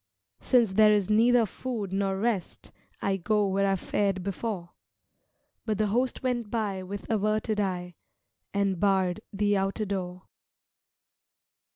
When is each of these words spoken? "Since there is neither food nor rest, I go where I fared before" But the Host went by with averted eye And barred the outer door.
"Since 0.39 0.71
there 0.71 0.91
is 0.91 1.11
neither 1.11 1.45
food 1.45 1.93
nor 1.93 2.17
rest, 2.17 2.71
I 3.03 3.17
go 3.17 3.45
where 3.45 3.67
I 3.67 3.75
fared 3.75 4.23
before" 4.23 4.71
But 5.63 5.77
the 5.77 5.85
Host 5.93 6.23
went 6.23 6.49
by 6.49 6.81
with 6.81 7.07
averted 7.07 7.59
eye 7.59 7.93
And 8.51 8.79
barred 8.79 9.19
the 9.31 9.55
outer 9.57 9.85
door. 9.85 10.23